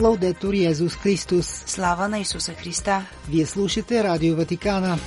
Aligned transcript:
Лаудетор 0.00 0.54
Йезус 0.54 0.96
Христос. 0.96 1.64
Слава 1.66 2.08
на 2.08 2.18
Исуса 2.18 2.52
Христа! 2.52 3.06
Вие 3.28 3.46
слушате 3.46 4.04
Радио 4.04 4.36
Ватикана. 4.36 4.98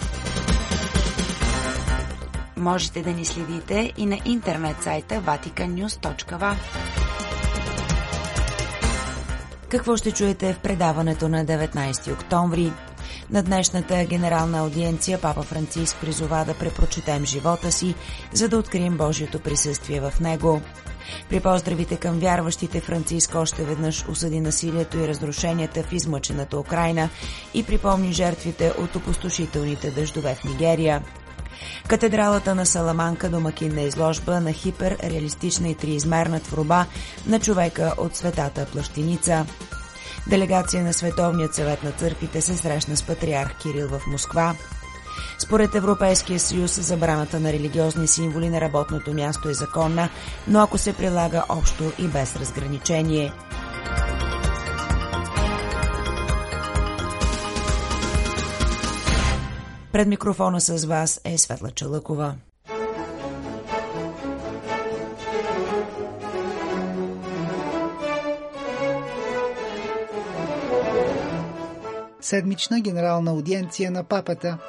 Можете 2.57 3.01
да 3.01 3.11
ни 3.11 3.25
следите 3.25 3.93
и 3.97 4.05
на 4.05 4.17
интернет 4.25 4.83
сайта 4.83 5.15
vaticannews.va 5.15 6.55
Какво 9.69 9.97
ще 9.97 10.11
чуете 10.11 10.53
в 10.53 10.59
предаването 10.59 11.29
на 11.29 11.45
19 11.45 12.13
октомври? 12.13 12.71
На 13.29 13.43
днешната 13.43 14.05
генерална 14.05 14.59
аудиенция 14.59 15.21
Папа 15.21 15.43
Франциск 15.43 15.97
призова 16.01 16.45
да 16.45 16.53
препрочетем 16.53 17.25
живота 17.25 17.71
си, 17.71 17.95
за 18.33 18.49
да 18.49 18.57
открием 18.57 18.97
Божието 18.97 19.39
присъствие 19.39 20.01
в 20.01 20.13
него. 20.21 20.61
При 21.29 21.39
поздравите 21.39 21.95
към 21.97 22.19
вярващите 22.19 22.81
Франциск 22.81 23.35
още 23.35 23.63
веднъж 23.63 24.05
осъди 24.09 24.39
насилието 24.39 24.97
и 24.97 25.07
разрушенията 25.07 25.83
в 25.83 25.93
измъчената 25.93 26.57
Украина 26.59 27.09
и 27.53 27.63
припомни 27.63 28.13
жертвите 28.13 28.73
от 28.77 28.95
опустошителните 28.95 29.91
дъждове 29.91 30.35
в 30.35 30.43
Нигерия. 30.43 31.03
Катедралата 31.87 32.55
на 32.55 32.65
Саламанка 32.65 33.29
домакин 33.29 33.75
на 33.75 33.81
изложба 33.81 34.39
на 34.39 34.53
хиперреалистична 34.53 35.69
и 35.69 35.75
триизмерна 35.75 36.39
творба 36.39 36.85
на 37.25 37.39
човека 37.39 37.93
от 37.97 38.15
светата 38.15 38.65
плащиница. 38.65 39.45
Делегация 40.27 40.83
на 40.83 40.93
Световният 40.93 41.55
съвет 41.55 41.83
на 41.83 41.91
църквите 41.91 42.41
се 42.41 42.57
срещна 42.57 42.97
с 42.97 43.03
патриарх 43.03 43.57
Кирил 43.57 43.87
в 43.87 44.01
Москва. 44.07 44.55
Според 45.49 45.75
Европейския 45.75 46.39
съюз, 46.39 46.79
забраната 46.81 47.39
на 47.39 47.53
религиозни 47.53 48.07
символи 48.07 48.49
на 48.49 48.61
работното 48.61 49.13
място 49.13 49.49
е 49.49 49.53
законна, 49.53 50.09
но 50.47 50.59
ако 50.59 50.77
се 50.77 50.93
прилага 50.93 51.43
общо 51.49 51.91
и 51.99 52.07
без 52.07 52.35
разграничение. 52.35 53.33
Пред 59.91 60.07
микрофона 60.07 60.61
с 60.61 60.85
вас 60.85 61.21
е 61.23 61.37
Светла 61.37 61.71
Чалъкова. 61.71 62.35
Седмична 72.21 72.81
генерална 72.81 73.31
аудиенция 73.31 73.91
на 73.91 74.03
папата– 74.03 74.57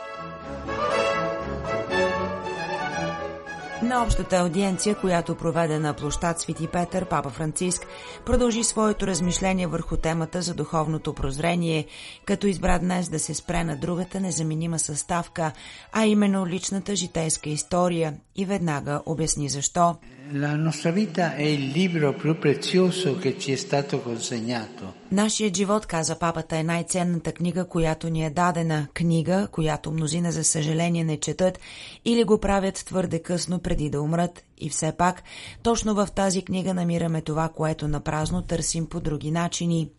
На 3.91 4.03
общата 4.03 4.37
аудиенция, 4.37 4.95
която 4.95 5.35
проведе 5.35 5.79
на 5.79 5.95
площад 5.95 6.41
Свети 6.41 6.67
Петър, 6.67 7.05
Папа 7.05 7.31
Франциск 7.31 7.87
продължи 8.27 8.65
своето 8.65 9.07
размишление 9.07 9.67
върху 9.67 9.97
темата 9.97 10.43
за 10.43 10.55
духовното 10.55 11.15
прозрение, 11.15 11.87
като 12.25 12.47
избра 12.47 12.79
днес 12.79 13.09
да 13.09 13.19
се 13.19 13.35
спре 13.35 13.65
на 13.65 13.77
другата 13.77 14.21
незаменима 14.21 14.79
съставка, 14.79 15.53
а 15.93 16.07
именно 16.07 16.47
личната 16.47 16.97
житейска 16.97 17.51
история 17.51 18.15
и 18.37 18.45
веднага 18.45 19.03
обясни 19.07 19.49
защо. 19.49 19.97
La 20.33 20.55
nostra 20.55 20.93
vita 20.93 21.35
è 21.35 21.43
il 21.43 21.71
libro 21.71 22.15
più 22.15 22.39
prezioso 22.39 23.17
che 23.19 23.39
ci 23.39 23.53
è 23.53 23.57
stato 23.57 24.01
consegnato. 24.01 24.95
Нашият 25.11 25.57
живот, 25.57 25.87
каза 25.87 26.19
папата, 26.19 26.57
е 26.57 26.63
най-ценната 26.63 27.33
книга, 27.33 27.65
която 27.65 28.09
ни 28.09 28.27
е 28.27 28.31
дадена. 28.31 28.89
Книга, 28.95 29.49
която 29.53 29.91
мнозина 29.91 30.33
за 30.33 30.45
съжаление 30.45 31.05
не 31.05 31.17
четат 31.17 31.59
или 32.05 32.25
го 32.25 32.39
правят 32.39 32.75
твърде 32.75 33.23
късно 33.23 33.59
преди 33.59 33.91
да 33.91 34.03
умрат. 34.03 34.45
И 34.59 34.71
все 34.71 34.93
пак, 34.93 35.23
точно 35.63 35.95
в 35.95 36.09
тази 36.15 36.43
книга 36.43 36.75
намираме 36.75 37.23
това, 37.23 37.49
което 37.49 37.89
напразно 37.89 38.43
търсим 38.43 38.87
по 38.87 39.01
други 39.01 39.31
начини. 39.31 39.91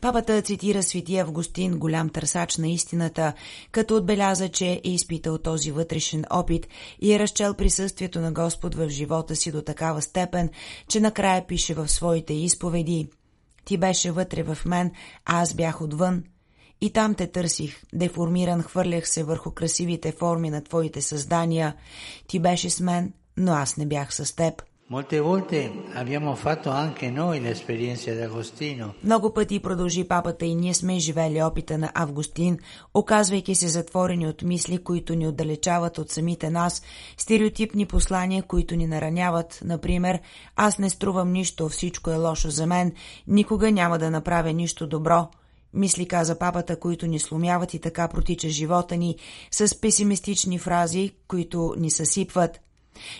Папата 0.00 0.42
цитира 0.42 0.82
свети 0.82 1.18
Августин, 1.18 1.78
голям 1.78 2.08
търсач 2.08 2.56
на 2.56 2.68
истината, 2.68 3.32
като 3.72 3.96
отбеляза, 3.96 4.48
че 4.48 4.80
е 4.84 4.90
изпитал 4.90 5.38
този 5.38 5.70
вътрешен 5.70 6.24
опит 6.30 6.66
и 7.00 7.12
е 7.12 7.18
разчел 7.18 7.54
присъствието 7.54 8.20
на 8.20 8.32
Господ 8.32 8.74
в 8.74 8.88
живота 8.88 9.36
си 9.36 9.52
до 9.52 9.62
такава 9.62 10.02
степен, 10.02 10.50
че 10.88 11.00
накрая 11.00 11.46
пише 11.46 11.74
в 11.74 11.88
своите 11.88 12.34
изповеди 12.34 13.08
«Ти 13.64 13.78
беше 13.78 14.10
вътре 14.10 14.42
в 14.42 14.58
мен, 14.66 14.90
а 15.24 15.42
аз 15.42 15.54
бях 15.54 15.82
отвън. 15.82 16.24
И 16.80 16.92
там 16.92 17.14
те 17.14 17.26
търсих, 17.26 17.82
деформиран 17.94 18.62
хвърлях 18.62 19.08
се 19.08 19.24
върху 19.24 19.50
красивите 19.50 20.12
форми 20.12 20.50
на 20.50 20.64
твоите 20.64 21.02
създания. 21.02 21.76
Ти 22.26 22.38
беше 22.38 22.70
с 22.70 22.80
мен, 22.80 23.12
но 23.36 23.52
аз 23.52 23.76
не 23.76 23.86
бях 23.86 24.14
с 24.14 24.36
теб». 24.36 24.62
Много 29.04 29.32
пъти 29.32 29.60
продължи 29.60 30.08
папата 30.08 30.46
и 30.46 30.54
ние 30.54 30.74
сме 30.74 30.98
живели 30.98 31.42
опита 31.42 31.78
на 31.78 31.92
Августин, 31.94 32.58
оказвайки 32.94 33.54
се 33.54 33.68
затворени 33.68 34.26
от 34.26 34.42
мисли, 34.42 34.78
които 34.78 35.14
ни 35.14 35.26
отдалечават 35.26 35.98
от 35.98 36.10
самите 36.10 36.50
нас, 36.50 36.82
стереотипни 37.16 37.86
послания, 37.86 38.42
които 38.42 38.76
ни 38.76 38.86
нараняват, 38.86 39.60
например, 39.64 40.20
аз 40.56 40.78
не 40.78 40.90
струвам 40.90 41.32
нищо, 41.32 41.68
всичко 41.68 42.10
е 42.10 42.16
лошо 42.16 42.50
за 42.50 42.66
мен, 42.66 42.92
никога 43.26 43.72
няма 43.72 43.98
да 43.98 44.10
направя 44.10 44.52
нищо 44.52 44.86
добро. 44.86 45.28
Мисли 45.74 46.08
каза 46.08 46.38
папата, 46.38 46.76
които 46.76 47.06
ни 47.06 47.18
сломяват 47.18 47.74
и 47.74 47.78
така 47.78 48.08
протича 48.08 48.48
живота 48.48 48.96
ни, 48.96 49.16
с 49.50 49.80
песимистични 49.80 50.58
фрази, 50.58 51.12
които 51.28 51.74
ни 51.78 51.90
съсипват– 51.90 52.60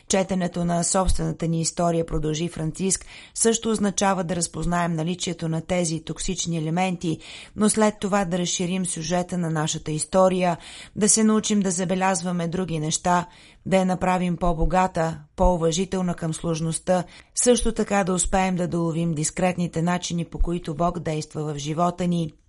Четенето 0.09 0.65
на 0.65 0.85
собствената 0.85 1.49
ни 1.49 1.61
история, 1.61 2.07
продължи 2.07 2.49
Франциск, 2.49 3.07
също 3.35 3.71
означава 3.71 4.25
да 4.25 4.37
разпознаем 4.37 4.93
наличието 4.93 5.49
на 5.49 5.61
тези 5.61 6.05
токсични 6.05 6.59
елементи, 6.59 7.19
но 7.57 7.71
след 7.71 7.95
това 8.01 8.25
да 8.25 8.39
разширим 8.39 8.87
сюжета 8.87 9.39
на 9.39 9.51
нашата 9.51 9.91
история, 9.91 10.57
да 10.97 11.09
се 11.09 11.25
научим 11.25 11.61
да 11.61 11.71
забелязваме 11.71 12.49
други 12.49 12.79
неща, 12.79 13.27
да 13.67 13.77
я 13.77 13.87
направим 13.87 14.37
по-богата, 14.37 15.19
по-уважителна 15.37 16.15
към 16.15 16.35
сложността, 16.35 17.05
също 17.35 17.73
така 17.73 18.05
да 18.05 18.13
успеем 18.15 18.57
да 18.57 18.69
доловим 18.69 19.15
дискретните 19.15 19.83
начини, 19.83 20.25
по 20.25 20.39
които 20.39 20.75
Бог 20.75 20.99
действа 20.99 21.55
в 21.55 21.59
живота 21.59 22.07
ни– 22.07 22.33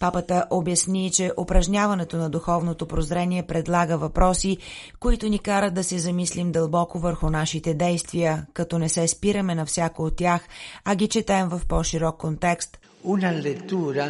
Папата 0.00 0.46
обясни, 0.50 1.10
че 1.10 1.32
упражняването 1.38 2.16
на 2.16 2.30
духовното 2.30 2.86
прозрение 2.86 3.42
предлага 3.42 3.98
въпроси, 3.98 4.58
които 5.00 5.28
ни 5.28 5.38
карат 5.38 5.74
да 5.74 5.84
се 5.84 5.98
замислим 5.98 6.52
дълбоко 6.52 6.98
върху 6.98 7.30
нашите 7.30 7.74
действия, 7.74 8.46
като 8.52 8.78
не 8.78 8.88
се 8.88 9.08
спираме 9.08 9.54
на 9.54 9.66
всяко 9.66 10.02
от 10.04 10.16
тях, 10.16 10.48
а 10.84 10.94
ги 10.94 11.08
четем 11.08 11.48
в 11.48 11.60
по-широк 11.68 12.16
контекст. 12.16 12.78
Una 13.04 13.32
lettura 13.46 14.04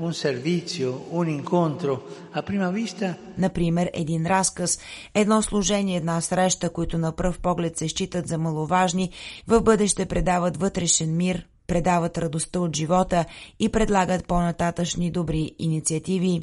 un 0.00 0.14
servizio, 0.14 0.88
un 1.10 1.28
incontro, 1.28 1.92
a 2.32 2.42
prima 2.42 2.70
vista... 2.70 3.16
Например, 3.38 3.90
един 3.92 4.26
разказ, 4.26 4.78
едно 5.14 5.42
служение, 5.42 5.96
една 5.96 6.20
среща, 6.20 6.70
които 6.70 6.98
на 6.98 7.12
пръв 7.12 7.38
поглед 7.38 7.78
се 7.78 7.88
считат 7.88 8.28
за 8.28 8.38
маловажни, 8.38 9.10
в 9.46 9.60
бъдеще 9.60 10.06
предават 10.06 10.56
вътрешен 10.56 11.16
мир, 11.16 11.46
предават 11.70 12.18
радостта 12.18 12.60
от 12.60 12.76
живота 12.76 13.24
и 13.60 13.68
предлагат 13.68 14.26
по-нататъчни 14.26 15.10
добри 15.10 15.54
инициативи. 15.58 16.42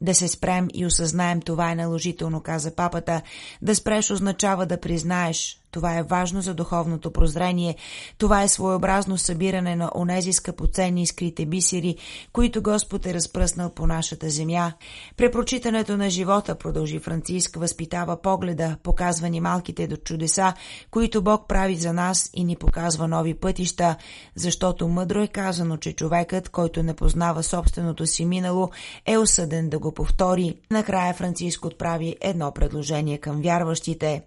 Да 0.00 0.14
се 0.14 0.28
спрем 0.28 0.68
и 0.74 0.86
осъзнаем 0.86 1.40
това 1.40 1.70
е 1.70 1.74
наложително, 1.74 2.40
каза 2.40 2.74
папата. 2.74 3.22
Да 3.62 3.74
спреш 3.74 4.10
означава 4.10 4.66
да 4.66 4.80
признаеш, 4.80 5.60
това 5.70 5.98
е 5.98 6.02
важно 6.02 6.42
за 6.42 6.54
духовното 6.54 7.10
прозрение. 7.10 7.76
Това 8.18 8.42
е 8.42 8.48
своеобразно 8.48 9.18
събиране 9.18 9.76
на 9.76 9.90
онези 9.94 10.32
скъпоценни 10.32 11.06
скрите 11.06 11.46
бисери, 11.46 11.96
които 12.32 12.62
Господ 12.62 13.06
е 13.06 13.14
разпръснал 13.14 13.70
по 13.70 13.86
нашата 13.86 14.30
земя. 14.30 14.72
Препрочитането 15.16 15.96
на 15.96 16.10
живота, 16.10 16.54
продължи 16.54 16.98
Франциск, 16.98 17.56
възпитава 17.56 18.22
погледа, 18.22 18.76
показва 18.82 19.28
ни 19.28 19.40
малките 19.40 19.86
до 19.86 19.96
чудеса, 19.96 20.54
които 20.90 21.22
Бог 21.22 21.48
прави 21.48 21.76
за 21.76 21.92
нас 21.92 22.30
и 22.34 22.44
ни 22.44 22.56
показва 22.56 23.08
нови 23.08 23.34
пътища, 23.34 23.96
защото 24.34 24.88
мъдро 24.88 25.22
е 25.22 25.26
казано, 25.26 25.76
че 25.76 25.92
човекът, 25.92 26.48
който 26.48 26.82
не 26.82 26.94
познава 26.94 27.42
собственото 27.42 28.06
си 28.06 28.24
минало, 28.24 28.70
е 29.06 29.18
осъден 29.18 29.68
да 29.68 29.78
го 29.78 29.92
повтори. 29.94 30.54
Накрая 30.70 31.14
Франциск 31.14 31.64
отправи 31.64 32.16
едно 32.20 32.52
предложение 32.52 33.18
към 33.18 33.42
вярващите. 33.42 34.22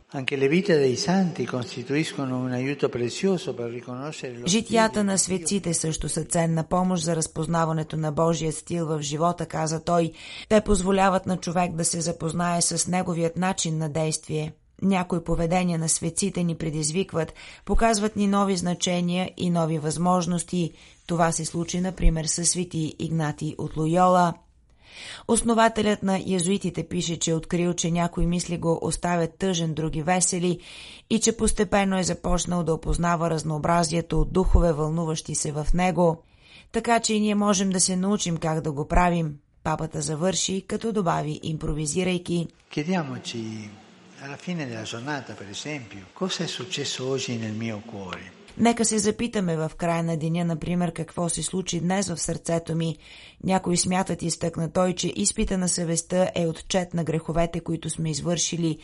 Житията 4.47 5.03
на 5.03 5.17
светците 5.17 5.73
също 5.73 6.09
са 6.09 6.23
ценна 6.23 6.63
помощ 6.63 7.03
за 7.03 7.15
разпознаването 7.15 7.97
на 7.97 8.11
Божия 8.11 8.51
стил 8.51 8.85
в 8.85 9.01
живота, 9.01 9.45
каза 9.45 9.83
той. 9.83 10.11
Те 10.49 10.61
позволяват 10.61 11.25
на 11.25 11.37
човек 11.37 11.75
да 11.75 11.85
се 11.85 12.01
запознае 12.01 12.61
с 12.61 12.87
неговият 12.87 13.37
начин 13.37 13.77
на 13.77 13.89
действие. 13.89 14.53
Някои 14.81 15.23
поведения 15.23 15.79
на 15.79 15.89
светците 15.89 16.43
ни 16.43 16.55
предизвикват, 16.55 17.33
показват 17.65 18.15
ни 18.15 18.27
нови 18.27 18.57
значения 18.57 19.31
и 19.37 19.49
нови 19.49 19.79
възможности. 19.79 20.71
Това 21.07 21.31
се 21.31 21.45
случи, 21.45 21.81
например, 21.81 22.25
с 22.25 22.45
свети 22.45 22.95
Игнати 22.99 23.55
от 23.57 23.77
Лойола– 23.77 24.33
Основателят 25.27 26.03
на 26.03 26.21
язуитите 26.25 26.87
пише, 26.87 27.19
че 27.19 27.31
е 27.31 27.35
открил, 27.35 27.73
че 27.73 27.91
някои 27.91 28.25
мисли 28.25 28.57
го 28.57 28.79
оставят 28.81 29.37
тъжен, 29.37 29.73
други 29.73 30.01
весели 30.01 30.59
и 31.09 31.19
че 31.19 31.37
постепенно 31.37 31.97
е 31.97 32.03
започнал 32.03 32.63
да 32.63 32.73
опознава 32.73 33.29
разнообразието 33.29 34.21
от 34.21 34.33
духове, 34.33 34.73
вълнуващи 34.73 35.35
се 35.35 35.51
в 35.51 35.67
него. 35.73 36.23
така 36.71 36.99
че 36.99 37.13
и 37.13 37.19
ние 37.19 37.35
можем 37.35 37.69
да 37.69 37.79
се 37.79 37.95
научим 37.95 38.37
как 38.37 38.61
да 38.61 38.71
го 38.71 38.87
правим. 38.87 39.35
Папата 39.63 40.01
завърши, 40.01 40.65
като 40.67 40.91
добави 40.91 41.39
импровизирайки. 41.43 42.47
Chiediamoci 42.73 43.69
alla 44.23 44.37
fine 44.45 44.63
della 44.69 44.85
giornata, 44.93 45.31
per 45.41 45.49
esempio, 45.57 46.03
cosa 46.21 46.43
è 46.43 46.47
successo 46.59 46.99
oggi 47.13 47.33
nel 47.43 47.55
mio 47.65 47.79
cuore. 47.91 48.40
Нека 48.61 48.85
се 48.85 48.99
запитаме 48.99 49.57
в 49.57 49.71
края 49.77 50.03
на 50.03 50.17
деня, 50.17 50.45
например, 50.45 50.93
какво 50.93 51.29
се 51.29 51.43
случи 51.43 51.79
днес 51.79 52.09
в 52.09 52.17
сърцето 52.17 52.75
ми. 52.75 52.97
Някои 53.43 53.77
смятат 53.77 54.21
изтъкна 54.21 54.71
той, 54.71 54.93
че 54.95 55.13
изпита 55.15 55.57
на 55.57 55.69
съвестта 55.69 56.31
е 56.35 56.47
отчет 56.47 56.93
на 56.93 57.03
греховете, 57.03 57.59
които 57.59 57.89
сме 57.89 58.09
извършили. 58.11 58.77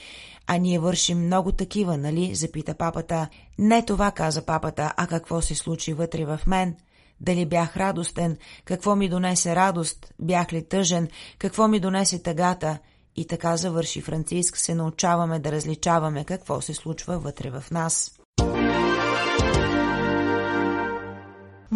А 0.48 0.58
ние 0.58 0.80
вършим 0.80 1.26
много 1.26 1.52
такива, 1.52 1.98
нали? 1.98 2.36
запита 2.36 2.74
папата. 2.74 3.28
Не 3.60 3.86
това, 3.86 4.12
каза 4.12 4.46
папата, 4.46 4.94
а 4.98 5.08
какво 5.08 5.42
се 5.42 5.56
случи 5.56 5.94
вътре 5.94 6.26
в 6.26 6.40
мен. 6.48 6.76
Дали 7.22 7.46
бях 7.46 7.78
радостен? 7.78 8.38
Какво 8.66 8.96
ми 8.96 9.10
донесе 9.10 9.56
радост? 9.56 10.14
Бях 10.20 10.54
ли 10.54 10.68
тъжен? 10.68 11.08
Какво 11.38 11.68
ми 11.68 11.80
донесе 11.80 12.24
тъгата? 12.24 12.78
И 13.16 13.28
така 13.28 13.58
завърши 13.58 14.02
Франциск, 14.02 14.58
се 14.58 14.76
научаваме 14.76 15.40
да 15.40 15.52
различаваме 15.52 16.24
какво 16.24 16.62
се 16.62 16.74
случва 16.74 17.20
вътре 17.20 17.50
в 17.50 17.64
нас. 17.72 18.17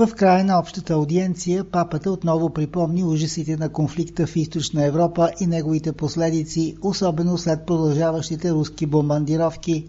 В 0.07 0.15
края 0.15 0.45
на 0.45 0.59
общата 0.59 0.93
аудиенция 0.93 1.63
папата 1.63 2.11
отново 2.11 2.49
припомни 2.49 3.03
ужасите 3.03 3.57
на 3.57 3.69
конфликта 3.69 4.27
в 4.27 4.35
Източна 4.35 4.85
Европа 4.85 5.31
и 5.39 5.47
неговите 5.47 5.91
последици, 5.91 6.77
особено 6.81 7.37
след 7.37 7.65
продължаващите 7.65 8.51
руски 8.51 8.85
бомбардировки. 8.85 9.85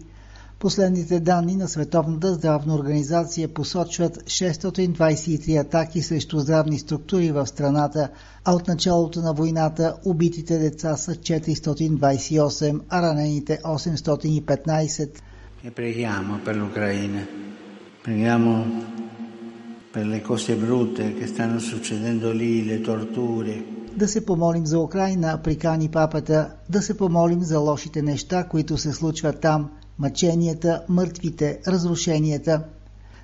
Последните 0.59 1.19
данни 1.19 1.55
на 1.55 1.67
Световната 1.67 2.33
здравна 2.33 2.75
организация 2.75 3.47
посочват 3.47 4.17
623 4.17 5.61
атаки 5.61 6.01
срещу 6.01 6.39
здравни 6.39 6.79
структури 6.79 7.31
в 7.31 7.47
страната, 7.47 8.09
а 8.45 8.53
от 8.53 8.67
началото 8.67 9.21
на 9.21 9.33
войната 9.33 9.95
убитите 10.05 10.57
деца 10.57 10.97
са 10.97 11.11
428, 11.15 12.81
а 12.89 13.01
ранените 13.01 13.59
815. 13.63 15.09
E 15.65 15.71
preghiamo 15.71 16.33
per 16.45 16.55
l'Ucraina. 16.61 17.21
Preghiamo 18.03 18.51
per 19.93 20.07
le 20.07 20.21
cose 20.21 20.55
brutte 20.55 21.13
che 21.13 21.27
stanno 21.27 21.59
succedendo 21.59 22.31
lì, 22.31 22.65
le 22.65 22.81
torture. 22.81 23.63
Да 23.95 24.07
се 24.07 24.25
помолим 24.25 24.65
за 24.65 24.79
Украина, 24.79 25.41
прикани 25.43 25.89
папата, 25.89 26.49
да 26.69 26.81
се 26.81 26.97
помолим 26.97 27.43
за 27.43 27.59
лошите 27.59 28.01
неща, 28.01 28.43
които 28.43 28.77
се 28.77 28.91
случват 28.91 29.39
там, 29.39 29.69
мъченията, 29.99 30.83
мъртвите, 30.89 31.59
разрушенията. 31.67 32.63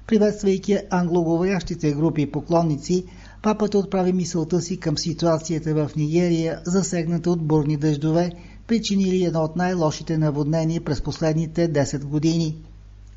Приветствайки 0.08 0.78
англоговорящите 0.90 1.92
групи 1.92 2.32
поклонници, 2.32 3.06
папата 3.44 3.78
отправи 3.78 4.14
мисълта 4.14 4.62
си 4.62 4.80
към 4.80 4.98
ситуацията 4.98 5.74
в 5.74 5.92
Нигерия, 5.96 6.60
засегната 6.66 7.32
от 7.32 7.42
бурни 7.42 7.78
дъждове, 7.78 8.32
причинили 8.68 9.24
едно 9.24 9.44
от 9.44 9.56
най-лошите 9.56 10.18
наводнения 10.18 10.84
през 10.84 11.02
последните 11.02 11.74
10 11.74 12.04
години– 12.04 12.56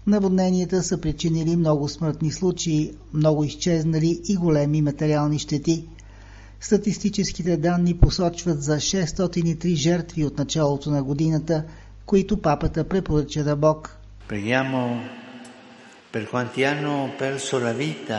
Наводненията 0.06 0.82
са 0.82 1.00
причинили 1.00 1.56
много 1.56 1.88
смъртни 1.88 2.30
случаи, 2.30 2.92
много 3.14 3.44
изчезнали 3.44 4.20
и 4.28 4.36
големи 4.36 4.82
материални 4.82 5.38
щети. 5.38 5.88
Статистическите 6.60 7.56
данни 7.56 7.94
посочват 7.94 8.62
за 8.62 8.76
603 8.76 9.74
жертви 9.74 10.24
от 10.24 10.38
началото 10.38 10.90
на 10.90 11.02
годината, 11.02 11.64
които 12.06 12.36
папата 12.36 12.84
препоръча 12.84 13.44
да 13.44 13.56
Бог. 13.56 13.98
Preghiamo 14.28 14.80
per 16.12 16.24
quanti 16.32 16.60
hanno 16.68 16.94
perso 17.18 17.54
la 17.66 17.72
vita 17.84 18.18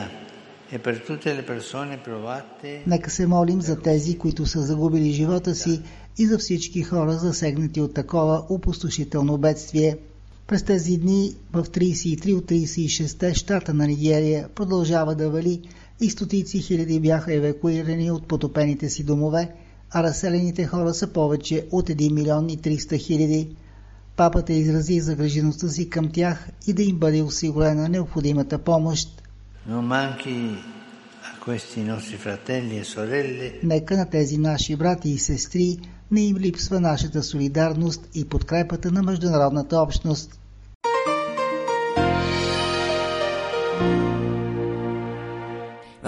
e 0.73 0.77
per 0.85 0.95
tutte 1.07 1.29
le 1.37 1.43
persone 1.51 1.97
provate. 2.05 2.81
Нека 2.87 3.09
се 3.09 3.27
молим 3.27 3.61
за 3.61 3.81
тези, 3.81 4.17
които 4.17 4.45
са 4.45 4.61
загубили 4.61 5.11
живота 5.11 5.55
си 5.55 5.81
и 6.17 6.27
за 6.27 6.37
всички 6.37 6.83
хора 6.83 7.13
засегнати 7.13 7.81
от 7.81 7.93
такова 7.93 8.45
опустошително 8.49 9.37
бедствие– 9.37 9.97
през 10.47 10.63
тези 10.63 10.97
дни 10.97 11.35
в 11.53 11.63
33 11.63 12.35
от 12.37 12.45
36 12.45 13.33
щата 13.33 13.73
на 13.73 13.87
Нигерия 13.87 14.49
продължава 14.55 15.15
да 15.15 15.29
вали 15.29 15.61
и 16.01 16.09
стотици 16.09 16.59
хиляди 16.59 16.99
бяха 16.99 17.33
евакуирани 17.33 18.11
от 18.11 18.27
потопените 18.27 18.89
си 18.89 19.03
домове, 19.03 19.51
а 19.91 20.03
разселените 20.03 20.65
хора 20.65 20.93
са 20.93 21.07
повече 21.07 21.67
от 21.71 21.89
1 21.89 22.13
милион 22.13 22.49
и 22.49 22.57
300 22.57 22.97
хиляди. 22.97 23.55
Папата 24.15 24.53
изрази 24.53 24.99
загрежеността 24.99 25.69
си 25.69 25.89
към 25.89 26.11
тях 26.11 26.49
и 26.67 26.73
да 26.73 26.83
им 26.83 26.97
бъде 26.97 27.21
осигурена 27.21 27.89
необходимата 27.89 28.57
помощ. 28.57 29.21
E 29.69 30.82
Нека 33.63 33.97
на 33.97 34.09
тези 34.09 34.37
наши 34.37 34.75
брати 34.75 35.09
и 35.09 35.17
сестри 35.17 35.77
не 36.11 36.21
им 36.21 36.37
липсва 36.37 36.79
нашата 36.79 37.23
солидарност 37.23 38.09
и 38.15 38.29
подкрепата 38.29 38.91
на 38.91 39.03
международната 39.03 39.81
общност. 39.81 40.39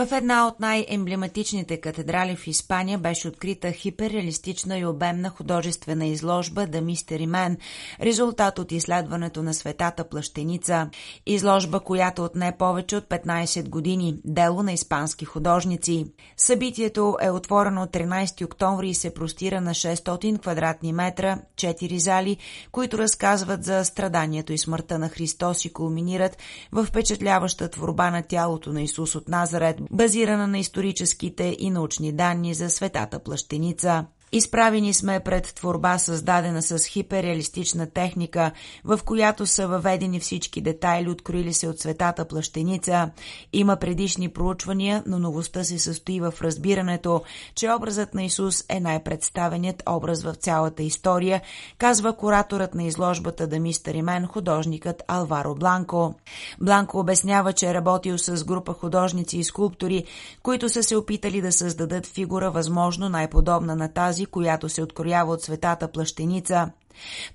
В 0.06 0.12
една 0.12 0.48
от 0.48 0.60
най-емблематичните 0.60 1.82
катедрали 1.82 2.36
в 2.36 2.48
Испания 2.48 2.98
беше 2.98 3.28
открита 3.28 3.72
хиперреалистична 3.72 4.78
и 4.78 4.86
обемна 4.86 5.30
художествена 5.30 6.06
изложба 6.06 6.68
The 6.68 6.82
Mystery 6.82 7.28
Man, 7.28 7.58
резултат 8.02 8.60
от 8.60 8.72
изследването 8.72 9.44
на 9.44 9.54
светата 9.54 10.10
плащеница. 10.10 10.90
Изложба, 11.26 11.80
която 11.80 12.24
отне 12.24 12.58
повече 12.60 12.96
от 12.96 13.04
15 13.04 13.70
години, 13.70 14.16
дело 14.26 14.64
на 14.64 14.74
испански 14.74 15.26
художници. 15.26 16.06
Събитието 16.38 17.18
е 17.22 17.30
отворено 17.30 17.82
от 17.84 17.92
13 17.92 18.46
октомври 18.46 18.90
и 18.90 18.94
се 18.94 19.14
простира 19.14 19.62
на 19.62 19.72
600 19.72 20.42
квадратни 20.42 20.94
метра, 20.94 21.40
4 21.56 21.98
зали, 21.98 22.38
които 22.72 22.98
разказват 22.98 23.64
за 23.64 23.84
страданието 23.86 24.54
и 24.54 24.58
смъртта 24.58 25.00
на 25.00 25.10
Христос 25.10 25.66
и 25.66 25.74
кулминират 25.74 26.38
в 26.72 26.86
впечатляваща 26.86 27.70
творба 27.70 28.12
на 28.12 28.22
тялото 28.22 28.74
на 28.74 28.82
Исус 28.82 29.16
от 29.16 29.28
Назарет, 29.28 29.78
базирана 29.96 30.48
на 30.48 30.60
историческите 30.60 31.56
и 31.60 31.70
научни 31.70 32.12
данни 32.12 32.54
за 32.54 32.70
светата 32.70 33.20
плащеница. 33.20 34.06
Изправени 34.36 34.94
сме 34.94 35.20
пред 35.20 35.54
творба, 35.56 35.98
създадена 35.98 36.62
с 36.62 36.86
хиперреалистична 36.86 37.90
техника, 37.90 38.52
в 38.84 39.00
която 39.06 39.46
са 39.46 39.68
въведени 39.68 40.20
всички 40.20 40.62
детайли, 40.62 41.10
откроили 41.10 41.54
се 41.54 41.68
от 41.68 41.80
светата 41.80 42.26
плащеница. 42.26 43.10
Има 43.54 43.76
предишни 43.76 44.30
проучвания, 44.30 45.04
но 45.08 45.20
новостта 45.20 45.64
се 45.64 45.80
състои 45.80 46.20
в 46.20 46.34
разбирането, 46.42 47.24
че 47.56 47.72
образът 47.72 48.14
на 48.14 48.24
Исус 48.24 48.64
е 48.70 48.80
най-представеният 48.80 49.84
образ 49.90 50.24
в 50.24 50.36
цялата 50.36 50.84
история, 50.84 51.42
казва 51.78 52.16
кураторът 52.16 52.76
на 52.76 52.84
изложбата 52.84 53.48
да 53.48 53.60
мистери 53.60 54.02
мен, 54.02 54.28
художникът 54.28 55.04
Алваро 55.08 55.56
Бланко. 55.56 56.16
Бланко 56.62 57.00
обяснява, 57.00 57.54
че 57.54 57.70
е 57.70 57.74
работил 57.74 58.18
с 58.18 58.44
група 58.44 58.74
художници 58.74 59.38
и 59.38 59.44
скулптори, 59.44 60.04
които 60.44 60.70
са 60.70 60.84
се 60.84 60.96
опитали 60.96 61.42
да 61.42 61.52
създадат 61.52 62.06
фигура 62.06 62.52
възможно 62.52 63.10
най-подобна 63.10 63.76
на 63.76 63.88
тази, 63.94 64.25
която 64.28 64.70
се 64.70 64.84
откроява 64.84 65.34
от 65.34 65.42
светата 65.42 65.88
плащеница– 65.88 66.72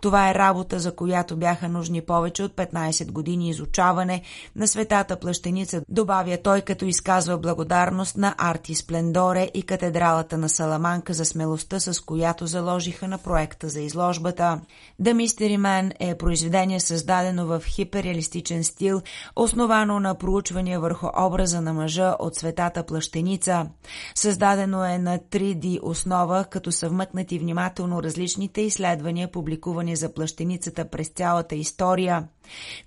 това 0.01 0.31
е 0.31 0.35
работа, 0.35 0.79
за 0.79 0.95
която 0.97 1.37
бяха 1.37 1.69
нужни 1.69 2.01
повече 2.01 2.43
от 2.43 2.53
15 2.53 3.13
години 3.13 3.49
изучаване 3.49 4.23
на 4.57 4.69
светата 4.69 5.17
плащеница, 5.17 5.83
добавя 5.89 6.39
той, 6.43 6.61
като 6.61 6.85
изказва 6.85 7.39
благодарност 7.39 8.17
на 8.17 8.35
Арти 8.39 8.75
Сплендоре 8.75 9.51
и 9.55 9.63
катедралата 9.63 10.39
на 10.39 10.49
Саламанка 10.49 11.13
за 11.13 11.25
смелостта, 11.25 11.81
с 11.81 12.01
която 12.01 12.47
заложиха 12.47 13.09
на 13.09 13.19
проекта 13.19 13.69
за 13.69 13.81
изложбата. 13.81 14.61
The 15.03 15.15
Mystery 15.15 15.59
Man 15.59 15.93
е 16.01 16.19
произведение 16.19 16.81
създадено 16.81 17.47
в 17.47 17.63
хиперреалистичен 17.67 18.65
стил, 18.65 19.03
основано 19.37 20.01
на 20.01 20.15
проучвания 20.15 20.81
върху 20.81 21.07
образа 21.19 21.61
на 21.61 21.73
мъжа 21.73 22.17
от 22.19 22.35
светата 22.35 22.83
плащеница. 22.83 23.67
Създадено 24.15 24.85
е 24.85 24.99
на 24.99 25.19
3D 25.19 25.79
основа, 25.83 26.45
като 26.51 26.73
са 26.73 26.89
вмъкнати 26.89 27.39
внимателно 27.39 28.03
различните 28.03 28.61
изследвания, 28.61 29.31
публикувани 29.33 29.50
публикувани 29.51 29.97
за 29.97 30.15
плащеницата 30.15 30.85
през 30.85 31.09
цялата 31.09 31.55
история 31.55 32.29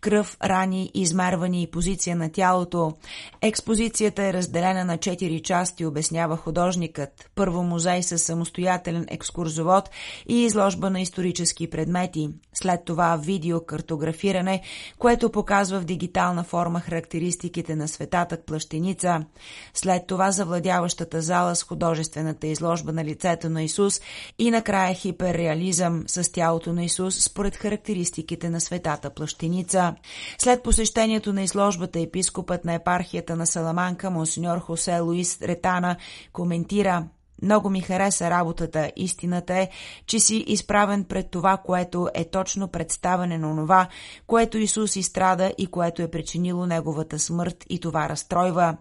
кръв, 0.01 0.37
рани, 0.43 0.91
измерване 0.93 1.61
и 1.61 1.71
позиция 1.71 2.15
на 2.15 2.31
тялото. 2.31 2.93
Експозицията 3.41 4.23
е 4.23 4.33
разделена 4.33 4.85
на 4.85 4.97
четири 4.97 5.41
части, 5.41 5.85
обяснява 5.85 6.37
художникът. 6.37 7.29
Първо 7.35 7.63
музей 7.63 8.03
с 8.03 8.17
самостоятелен 8.17 9.05
екскурзовод 9.09 9.89
и 10.29 10.43
изложба 10.43 10.89
на 10.89 11.01
исторически 11.01 11.69
предмети. 11.69 12.29
След 12.53 12.85
това 12.85 13.15
видеокартографиране, 13.15 14.61
което 14.99 15.29
показва 15.29 15.79
в 15.79 15.85
дигитална 15.85 16.43
форма 16.43 16.79
характеристиките 16.79 17.75
на 17.75 17.87
светата 17.87 18.37
плащеница. 18.45 19.25
След 19.73 20.07
това 20.07 20.31
завладяващата 20.31 21.21
зала 21.21 21.55
с 21.55 21.63
художествената 21.63 22.47
изложба 22.47 22.91
на 22.91 23.05
лицето 23.05 23.49
на 23.49 23.63
Исус 23.63 24.01
и 24.39 24.51
накрая 24.51 24.95
хиперреализъм 24.95 26.03
с 26.07 26.31
тялото 26.31 26.73
на 26.73 26.83
Исус 26.83 27.23
според 27.23 27.55
характеристиките 27.55 28.49
на 28.49 28.61
светата 28.61 29.09
плащеница 29.09 29.52
плащеница. 29.53 29.95
След 30.37 30.63
посещението 30.63 31.33
на 31.33 31.43
изложбата 31.43 31.99
епископът 31.99 32.65
на 32.65 32.73
епархията 32.73 33.35
на 33.35 33.47
Саламанка, 33.47 34.09
монсеньор 34.09 34.59
Хосе 34.59 34.99
Луис 34.99 35.41
Ретана, 35.41 35.95
коментира 36.33 37.07
много 37.41 37.69
ми 37.69 37.81
хареса 37.81 38.29
работата. 38.29 38.91
Истината 38.95 39.53
е, 39.53 39.69
че 40.05 40.19
си 40.19 40.43
изправен 40.47 41.03
пред 41.03 41.31
това, 41.31 41.57
което 41.57 42.09
е 42.13 42.25
точно 42.25 42.67
представане 42.67 43.37
на 43.37 43.55
това, 43.55 43.87
което 44.27 44.57
Исус 44.57 44.95
изстрада 44.95 45.53
и 45.57 45.67
което 45.67 46.01
е 46.01 46.11
причинило 46.11 46.65
неговата 46.65 47.19
смърт 47.19 47.65
и 47.69 47.79
това 47.79 48.09
разстройва. 48.09 48.77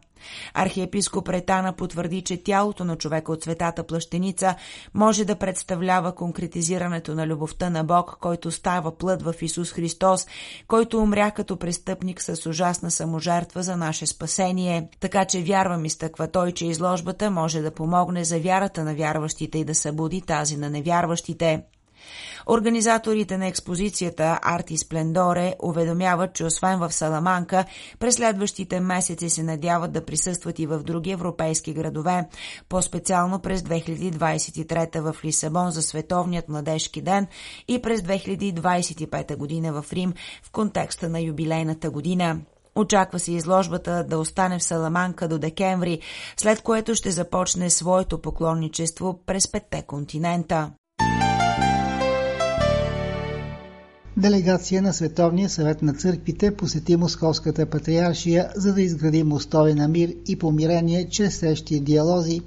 Архиепископ 0.54 1.28
Ретана 1.28 1.72
потвърди, 1.72 2.22
че 2.22 2.42
тялото 2.42 2.84
на 2.84 2.96
човека 2.96 3.32
от 3.32 3.42
светата 3.42 3.82
плащеница 3.86 4.54
може 4.94 5.24
да 5.24 5.36
представлява 5.36 6.14
конкретизирането 6.14 7.14
на 7.14 7.26
любовта 7.26 7.70
на 7.70 7.84
Бог, 7.84 8.16
който 8.20 8.50
става 8.50 8.98
плът 8.98 9.22
в 9.22 9.34
Исус 9.42 9.72
Христос, 9.72 10.26
който 10.68 10.98
умря 10.98 11.30
като 11.30 11.56
престъпник 11.56 12.22
с 12.22 12.46
ужасна 12.46 12.90
саможертва 12.90 13.62
за 13.62 13.76
наше 13.76 14.06
спасение. 14.06 14.88
Така 15.00 15.24
че 15.24 15.42
вярвам 15.42 15.84
изтъква 15.84 16.28
той, 16.28 16.52
че 16.52 16.66
изложбата 16.66 17.30
може 17.30 17.60
да 17.60 17.70
помогне 17.70 18.24
за 18.24 18.40
вярата 18.40 18.84
на 18.84 18.94
вярващите 18.94 19.58
и 19.58 19.64
да 19.64 19.74
събуди 19.74 20.20
тази 20.20 20.56
на 20.56 20.70
невярващите. 20.70 21.62
Организаторите 22.46 23.38
на 23.38 23.46
експозицията 23.46 24.38
Арти 24.42 24.76
Сплендоре 24.76 25.54
уведомяват, 25.62 26.34
че 26.34 26.44
освен 26.44 26.78
в 26.78 26.92
Саламанка, 26.92 27.64
през 27.98 28.14
следващите 28.14 28.80
месеци 28.80 29.30
се 29.30 29.42
надяват 29.42 29.92
да 29.92 30.04
присъстват 30.04 30.58
и 30.58 30.66
в 30.66 30.82
други 30.82 31.10
европейски 31.10 31.72
градове, 31.72 32.28
по-специално 32.68 33.38
през 33.38 33.62
2023 33.62 35.00
в 35.00 35.24
Лисабон 35.24 35.70
за 35.70 35.82
Световният 35.82 36.48
младежки 36.48 37.02
ден 37.02 37.26
и 37.68 37.82
през 37.82 38.00
2025 38.00 39.36
година 39.36 39.82
в 39.82 39.92
Рим 39.92 40.12
в 40.42 40.50
контекста 40.50 41.08
на 41.08 41.20
юбилейната 41.20 41.90
година. 41.90 42.40
Очаква 42.74 43.18
се 43.18 43.32
изложбата 43.32 44.04
да 44.08 44.18
остане 44.18 44.58
в 44.58 44.62
Саламанка 44.62 45.28
до 45.28 45.38
декември, 45.38 46.00
след 46.36 46.62
което 46.62 46.94
ще 46.94 47.10
започне 47.10 47.70
своето 47.70 48.18
поклонничество 48.18 49.20
през 49.26 49.52
петте 49.52 49.82
континента. 49.82 50.70
Делегация 54.22 54.82
на 54.82 54.92
Световния 54.92 55.48
съвет 55.48 55.82
на 55.82 55.94
църквите 55.94 56.56
посети 56.56 56.96
Московската 56.96 57.66
патриаршия, 57.66 58.48
за 58.56 58.74
да 58.74 58.82
изгради 58.82 59.22
мостове 59.22 59.74
на 59.74 59.88
мир 59.88 60.14
и 60.28 60.38
помирение 60.38 61.08
чрез 61.08 61.36
срещи 61.36 61.74
и 61.74 61.80
диалози. 61.80 62.40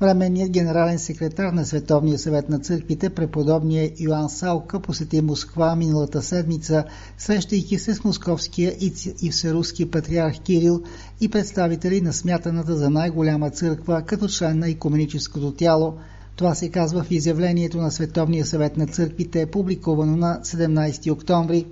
Временният 0.00 0.50
генерален 0.50 0.98
секретар 0.98 1.52
на 1.52 1.66
Световния 1.66 2.18
съвет 2.18 2.48
на 2.48 2.58
църквите, 2.58 3.10
преподобния 3.10 3.90
Йоан 3.98 4.28
Салка, 4.28 4.80
посети 4.80 5.20
Москва 5.20 5.76
миналата 5.76 6.22
седмица, 6.22 6.84
срещайки 7.18 7.78
се 7.78 7.94
с 7.94 8.04
московския 8.04 8.76
и 9.22 9.30
всеруски 9.30 9.90
патриарх 9.90 10.40
Кирил 10.40 10.82
и 11.20 11.28
представители 11.28 12.00
на 12.00 12.12
смятаната 12.12 12.76
за 12.76 12.90
най-голяма 12.90 13.50
църква 13.50 14.02
като 14.02 14.28
член 14.28 14.58
на 14.58 14.68
екуменическото 14.68 15.52
тяло– 15.52 15.94
това 16.36 16.54
се 16.54 16.68
казва 16.68 17.02
в 17.02 17.10
изявлението 17.10 17.78
на 17.78 17.90
Световния 17.90 18.46
съвет 18.46 18.76
на 18.76 18.86
църквите, 18.86 19.46
публикувано 19.46 20.16
на 20.16 20.40
17 20.44 21.12
октомври. 21.12 21.66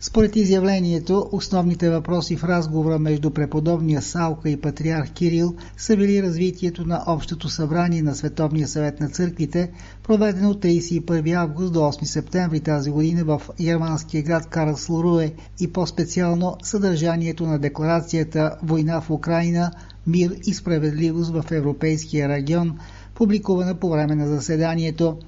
Според 0.00 0.36
изявлението, 0.36 1.28
основните 1.32 1.90
въпроси 1.90 2.36
в 2.36 2.44
разговора 2.44 2.98
между 2.98 3.30
преподобния 3.30 4.02
Салка 4.02 4.50
и 4.50 4.60
патриарх 4.60 5.10
Кирил 5.10 5.54
са 5.76 5.96
били 5.96 6.22
развитието 6.22 6.86
на 6.86 7.04
Общото 7.06 7.48
събрание 7.48 8.02
на 8.02 8.14
Световния 8.14 8.68
съвет 8.68 9.00
на 9.00 9.08
църквите, 9.08 9.70
проведено 10.02 10.50
от 10.50 10.62
31 10.62 11.34
август 11.34 11.72
до 11.72 11.78
8 11.78 12.04
септември 12.04 12.60
тази 12.60 12.90
година 12.90 13.24
в 13.24 13.42
германския 13.60 14.22
град 14.22 14.46
Карлслруе 14.46 15.32
и 15.60 15.72
по-специално 15.72 16.56
съдържанието 16.62 17.46
на 17.46 17.58
декларацията 17.58 18.56
«Война 18.62 19.00
в 19.00 19.10
Украина, 19.10 19.70
мир 20.06 20.36
и 20.46 20.54
справедливост 20.54 21.30
в 21.30 21.44
Европейския 21.50 22.28
регион», 22.28 22.78
публикувана 23.18 23.74
по 23.74 23.90
време 23.90 24.14
на 24.14 24.28
заседанието. 24.28 25.18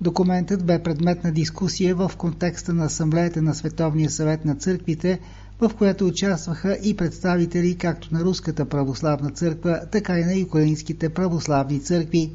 Документът 0.00 0.64
бе 0.64 0.78
предмет 0.78 1.24
на 1.24 1.32
дискусия 1.32 1.94
в 1.94 2.12
контекста 2.18 2.72
на 2.72 2.84
Асамблеята 2.84 3.42
на 3.42 3.54
Световния 3.54 4.10
съвет 4.10 4.44
на 4.44 4.54
църквите, 4.54 5.18
в 5.60 5.70
която 5.78 6.06
участваха 6.06 6.78
и 6.82 6.96
представители 6.96 7.74
както 7.74 8.14
на 8.14 8.20
Руската 8.20 8.64
православна 8.64 9.30
църква, 9.30 9.80
така 9.92 10.18
и 10.18 10.24
на 10.24 10.46
украинските 10.46 11.08
православни 11.08 11.80
църкви. 11.80 12.30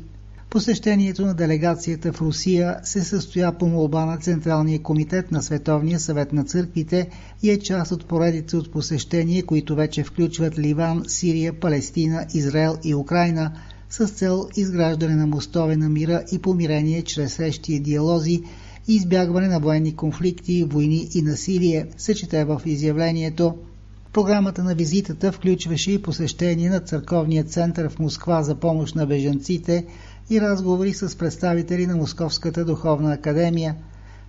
Посещението 0.50 1.25
на 1.25 1.33
делегацията 1.33 2.13
в 2.13 2.21
Русия 2.21 2.79
се 2.83 3.03
състоя 3.03 3.57
по 3.57 3.67
молба 3.67 4.05
на 4.05 4.17
Централния 4.17 4.81
комитет 4.81 5.31
на 5.31 5.43
Световния 5.43 6.00
съвет 6.00 6.33
на 6.33 6.43
църквите 6.43 7.09
и 7.43 7.50
е 7.50 7.59
част 7.59 7.91
от 7.91 8.05
поредица 8.05 8.57
от 8.57 8.71
посещения, 8.71 9.45
които 9.45 9.75
вече 9.75 10.03
включват 10.03 10.59
Ливан, 10.59 11.03
Сирия, 11.07 11.59
Палестина, 11.59 12.25
Израел 12.33 12.77
и 12.83 12.95
Украина– 12.95 13.51
с 13.89 14.07
цел 14.07 14.47
изграждане 14.55 15.15
на 15.15 15.27
мостове 15.27 15.77
на 15.77 15.89
мира 15.89 16.23
и 16.31 16.39
помирение 16.39 17.01
чрез 17.01 17.33
срещи 17.33 17.73
и 17.73 17.79
диалози 17.79 18.43
и 18.87 18.95
избягване 18.95 19.47
на 19.47 19.59
военни 19.59 19.95
конфликти, 19.95 20.63
войни 20.63 21.09
и 21.15 21.21
насилие, 21.21 21.87
се 21.97 22.15
чете 22.15 22.45
в 22.45 22.61
изявлението. 22.65 23.55
Програмата 24.13 24.63
на 24.63 24.75
визитата 24.75 25.31
включваше 25.31 25.91
и 25.91 26.01
посещение 26.01 26.69
на 26.69 26.79
Църковния 26.79 27.43
център 27.43 27.89
в 27.89 27.99
Москва 27.99 28.43
за 28.43 28.55
помощ 28.55 28.95
на 28.95 29.05
бежанците 29.05 29.85
и 30.29 30.41
разговори 30.41 30.93
с 30.93 31.17
представители 31.17 31.87
на 31.87 31.95
Московската 31.95 32.65
духовна 32.65 33.13
академия. 33.13 33.75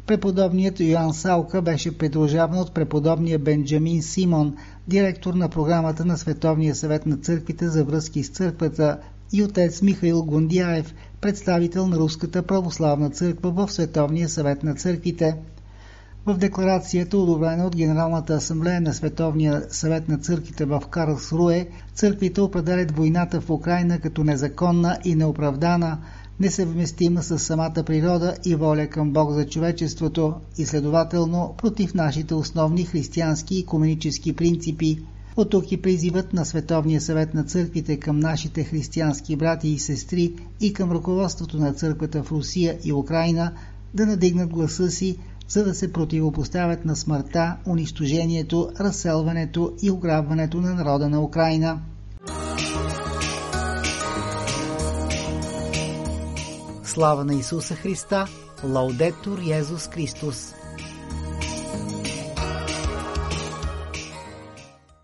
Преподобният 0.06 0.80
Йоан 0.80 1.14
Салка 1.14 1.62
беше 1.62 1.98
придружаван 1.98 2.58
от 2.58 2.74
преподобния 2.74 3.38
Бенджамин 3.38 4.02
Симон, 4.02 4.56
директор 4.88 5.34
на 5.34 5.48
програмата 5.48 6.04
на 6.04 6.18
Световния 6.18 6.74
съвет 6.74 7.06
на 7.06 7.16
църквите 7.16 7.68
за 7.68 7.84
връзки 7.84 8.24
с 8.24 8.28
църквата 8.28 8.98
и 9.32 9.42
отец 9.42 9.82
Михаил 9.82 10.22
Гондяев, 10.22 10.94
представител 11.20 11.86
на 11.86 11.96
Руската 11.96 12.42
православна 12.42 13.10
църква 13.10 13.50
в 13.50 13.72
Световния 13.72 14.28
съвет 14.28 14.62
на 14.62 14.74
църквите. 14.74 15.36
В 16.26 16.36
декларацията, 16.36 17.18
одобрена 17.18 17.66
от 17.66 17.76
Генералната 17.76 18.34
асамблея 18.34 18.80
на 18.80 18.94
Световния 18.94 19.62
съвет 19.68 20.08
на 20.08 20.18
църквите 20.18 20.64
в 20.64 20.82
Карлсруе, 20.90 21.68
църквите 21.94 22.40
определят 22.40 22.96
войната 22.96 23.40
в 23.40 23.50
Украина 23.50 24.00
като 24.00 24.24
незаконна 24.24 24.98
и 25.04 25.14
неоправдана, 25.14 25.98
несъвместима 26.40 27.22
с 27.22 27.38
самата 27.38 27.82
природа 27.86 28.34
и 28.44 28.54
воля 28.54 28.86
към 28.86 29.12
Бог 29.12 29.32
за 29.32 29.46
човечеството 29.46 30.34
и 30.58 30.66
следователно 30.66 31.54
против 31.58 31.94
нашите 31.94 32.34
основни 32.34 32.84
християнски 32.84 33.58
и 33.58 33.66
комунически 33.66 34.36
принципи– 34.36 34.98
от 35.36 35.50
тук 35.50 35.72
и 35.72 35.82
призивът 35.82 36.32
на 36.32 36.44
Световния 36.44 37.00
съвет 37.00 37.34
на 37.34 37.44
църквите 37.44 37.96
към 37.96 38.20
нашите 38.20 38.64
християнски 38.64 39.36
брати 39.36 39.68
и 39.68 39.78
сестри 39.78 40.34
и 40.60 40.72
към 40.72 40.92
ръководството 40.92 41.58
на 41.58 41.72
църквата 41.72 42.22
в 42.22 42.32
Русия 42.32 42.78
и 42.84 42.92
Украина 42.92 43.52
да 43.94 44.06
надигнат 44.06 44.50
гласа 44.50 44.90
си, 44.90 45.18
за 45.48 45.64
да 45.64 45.74
се 45.74 45.92
противопоставят 45.92 46.84
на 46.84 46.96
смъртта, 46.96 47.56
унищожението, 47.66 48.70
разселването 48.80 49.72
и 49.82 49.90
ограбването 49.90 50.60
на 50.60 50.74
народа 50.74 51.08
на 51.08 51.22
Украина. 51.22 51.80
Слава 56.84 57.24
на 57.24 57.34
Исуса 57.34 57.74
Христа! 57.74 58.26
Лаудетур 58.64 59.38
Йезус 59.38 59.88
Христос! 59.88 60.54